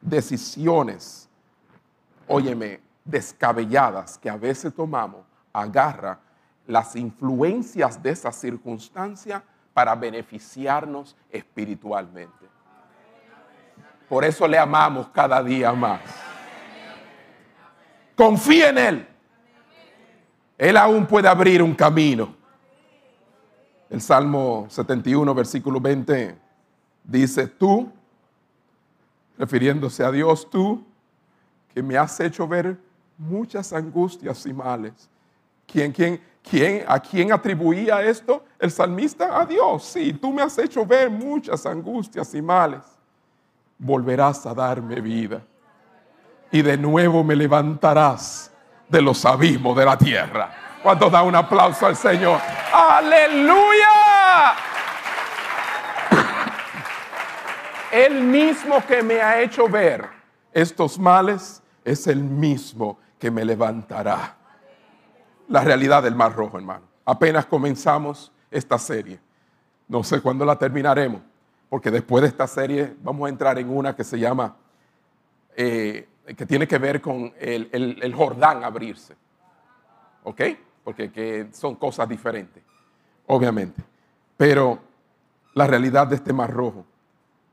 [0.00, 1.28] decisiones,
[2.28, 6.20] óyeme, descabelladas que a veces tomamos, agarra
[6.70, 9.42] las influencias de esa circunstancia
[9.74, 12.46] para beneficiarnos espiritualmente.
[14.08, 16.00] Por eso le amamos cada día más.
[18.16, 19.08] Confía en Él.
[20.58, 22.36] Él aún puede abrir un camino.
[23.88, 26.38] El Salmo 71, versículo 20,
[27.02, 27.90] dice, tú,
[29.36, 30.86] refiriéndose a Dios, tú,
[31.74, 32.78] que me has hecho ver
[33.18, 35.08] muchas angustias y males.
[35.70, 38.44] ¿Quién, quién, quién, ¿A quién atribuía esto?
[38.58, 39.84] El salmista a Dios.
[39.84, 42.82] Sí, tú me has hecho ver muchas angustias y males.
[43.78, 45.42] Volverás a darme vida.
[46.50, 48.50] Y de nuevo me levantarás
[48.88, 50.52] de los abismos de la tierra.
[50.82, 52.40] Cuando da un aplauso al Señor.
[52.72, 53.88] Aleluya.
[57.92, 60.08] El mismo que me ha hecho ver
[60.52, 64.39] estos males es el mismo que me levantará.
[65.50, 66.86] La realidad del Mar Rojo, hermano.
[67.04, 69.18] Apenas comenzamos esta serie.
[69.88, 71.22] No sé cuándo la terminaremos,
[71.68, 74.54] porque después de esta serie vamos a entrar en una que se llama,
[75.56, 79.16] eh, que tiene que ver con el, Jordán abrirse.
[80.22, 80.40] ¿Ok?
[80.84, 82.62] Porque son cosas diferentes,
[83.26, 83.82] obviamente.
[84.36, 84.78] Pero
[85.54, 86.86] la realidad de este Mar Rojo,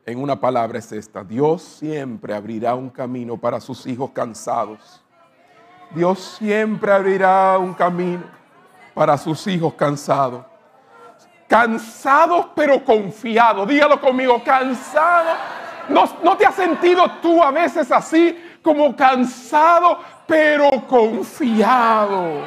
[0.05, 1.23] en una palabra es esta.
[1.23, 5.03] Dios siempre abrirá un camino para sus hijos cansados
[5.91, 8.23] Dios siempre abrirá un camino
[8.93, 10.43] para sus hijos cansados.
[11.47, 13.67] Cansados pero confiados.
[13.67, 15.35] Dígalo conmigo, cansado.
[15.89, 22.41] ¿No, te has sentido tú a veces así como cansado pero confiado?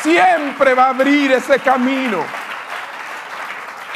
[0.00, 2.18] Siempre va a abrir ese camino.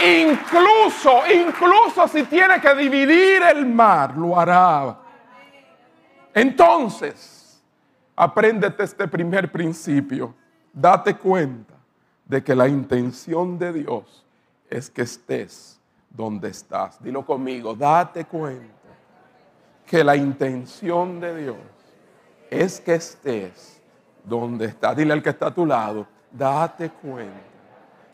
[0.04, 5.05] Incluso, incluso si tiene que dividir el mar, lo hará
[6.36, 7.62] entonces,
[8.14, 10.34] apréndete este primer principio.
[10.70, 11.72] Date cuenta
[12.26, 14.22] de que la intención de Dios
[14.68, 15.80] es que estés
[16.10, 17.02] donde estás.
[17.02, 18.66] Dilo conmigo, date cuenta
[19.86, 21.56] que la intención de Dios
[22.50, 23.80] es que estés
[24.22, 24.94] donde estás.
[24.94, 27.40] Dile al que está a tu lado, date cuenta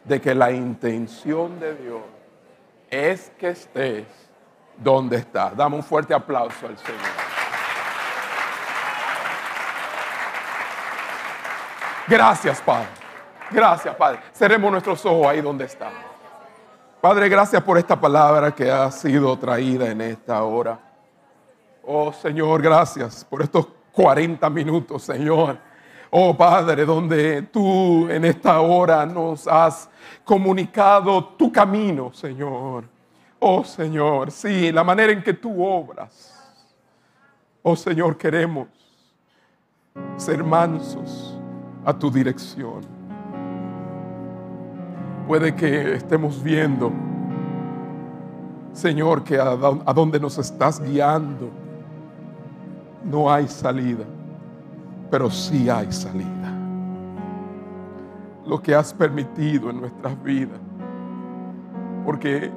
[0.05, 2.03] de que la intención de Dios
[2.89, 4.07] es que estés
[4.79, 5.57] donde estás.
[5.57, 7.22] Dame un fuerte aplauso al Señor.
[12.09, 12.89] Gracias, Padre.
[13.51, 14.21] Gracias, Padre.
[14.33, 15.99] Cerremos nuestros ojos ahí donde estamos.
[17.01, 20.79] Padre, gracias por esta palabra que ha sido traída en esta hora.
[21.85, 25.59] Oh Señor, gracias por estos 40 minutos, Señor.
[26.11, 29.89] Oh Padre, donde tú en esta hora nos has
[30.25, 32.85] comunicado tu camino, Señor.
[33.41, 36.55] Oh Señor, sí, la manera en que tú obras.
[37.63, 38.69] Oh Señor, queremos
[40.17, 41.32] ser mansos
[41.85, 42.81] a tu dirección.
[45.27, 46.93] Puede que estemos viendo,
[48.73, 49.57] Señor, que a,
[49.95, 51.51] donde nos estás guiando
[53.05, 54.05] no hay salida,
[55.11, 56.59] pero sí hay salida.
[58.47, 60.61] Lo que has permitido en nuestras vidas,
[62.05, 62.51] porque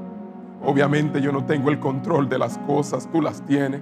[0.64, 3.82] obviamente yo no tengo el control de las cosas, tú las tienes.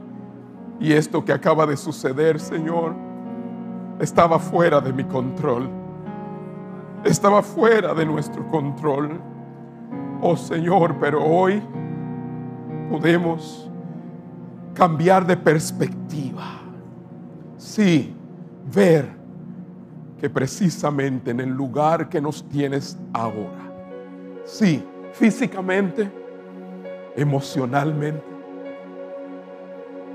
[0.80, 2.94] Y esto que acaba de suceder, Señor,
[4.00, 5.70] estaba fuera de mi control.
[7.04, 9.20] Estaba fuera de nuestro control.
[10.22, 11.62] Oh Señor, pero hoy
[12.90, 13.70] podemos
[14.74, 16.62] cambiar de perspectiva.
[17.58, 18.16] Sí,
[18.74, 19.10] ver
[20.20, 23.72] que precisamente en el lugar que nos tienes ahora,
[24.46, 26.10] sí, físicamente,
[27.16, 28.24] emocionalmente,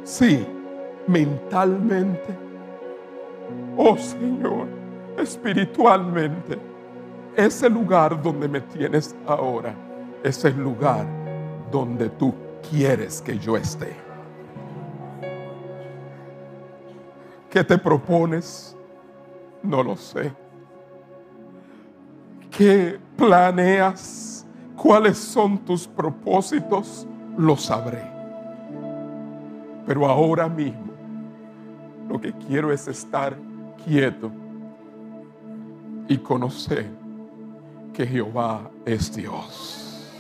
[0.04, 0.46] sí,
[1.06, 2.47] mentalmente,
[3.76, 4.66] oh Señor,
[5.16, 6.58] espiritualmente,
[7.36, 9.74] ese lugar donde me tienes ahora
[10.22, 11.06] es el lugar
[11.70, 12.34] donde tú
[12.68, 13.94] quieres que yo esté.
[17.50, 18.76] ¿Qué te propones?
[19.62, 20.32] No lo sé.
[22.50, 24.46] ¿Qué planeas?
[24.76, 27.06] ¿Cuáles son tus propósitos?
[27.36, 28.02] Lo sabré.
[29.86, 30.87] Pero ahora mismo
[32.08, 33.36] Lo que quiero es estar
[33.84, 34.30] quieto
[36.08, 36.86] y conocer
[37.92, 40.10] que Jehová es Dios.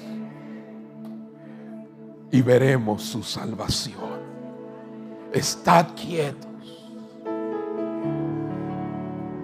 [2.30, 4.18] Y veremos su salvación.
[5.32, 6.46] Estad quietos.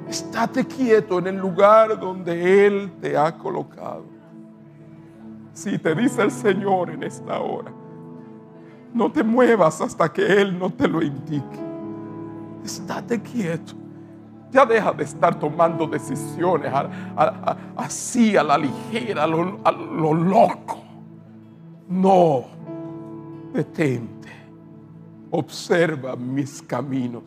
[0.08, 4.04] Estate quieto en el lugar donde Él te ha colocado.
[5.54, 7.72] Si te dice el Señor en esta hora,
[8.92, 11.63] no te muevas hasta que Él no te lo indique.
[12.64, 13.74] Estate quieto.
[14.50, 16.72] Ya deja de estar tomando decisiones
[17.76, 20.80] así a la ligera, a lo loco.
[21.88, 22.44] No,
[23.52, 24.30] detente.
[25.30, 27.24] Observa mis caminos.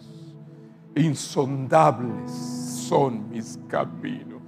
[0.95, 4.41] Insondables son mis caminos.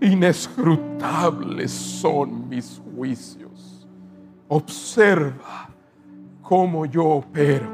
[0.00, 3.86] Inescrutables son mis juicios.
[4.48, 5.68] Observa
[6.42, 7.68] cómo yo opero.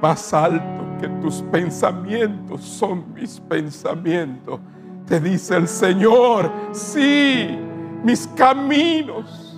[0.00, 0.83] Más alto
[1.20, 4.60] tus pensamientos son mis pensamientos.
[5.06, 7.58] Te dice el Señor, sí,
[8.02, 9.56] mis caminos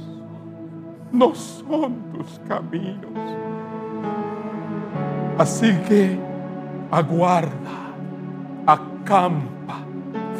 [1.13, 3.11] no son tus caminos.
[5.39, 6.19] Así que
[6.91, 7.93] aguarda,
[8.67, 9.79] acampa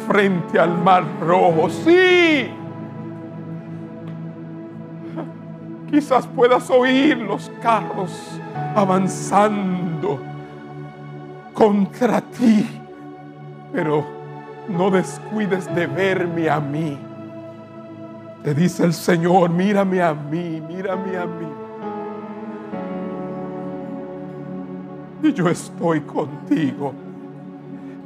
[0.07, 1.69] frente al mar rojo.
[1.69, 2.49] Sí,
[5.89, 8.11] Quizás puedas oír los carros
[8.75, 10.19] avanzando
[11.57, 12.69] contra ti,
[13.73, 14.05] pero
[14.69, 16.95] no descuides de verme a mí.
[18.43, 21.47] Te dice el Señor, mírame a mí, mírame a mí.
[25.23, 26.93] Y yo estoy contigo.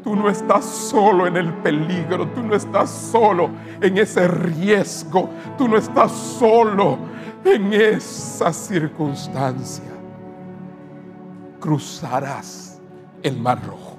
[0.01, 3.49] Tú no estás solo en el peligro, tú no estás solo
[3.81, 6.97] en ese riesgo, tú no estás solo
[7.43, 9.91] en esa circunstancia.
[11.59, 12.70] Cruzarás
[13.23, 13.97] el mar rojo.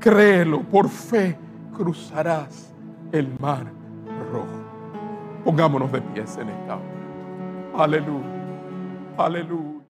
[0.00, 1.36] Créelo, por fe
[1.76, 2.72] cruzarás
[3.12, 3.66] el mar
[4.32, 4.46] rojo.
[5.44, 7.84] Pongámonos de pies en esta hora.
[7.84, 8.26] Aleluya,
[9.16, 9.77] aleluya.